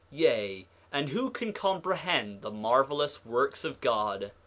[0.09, 4.31] Yea, and who can comprehend the marvelous works of God?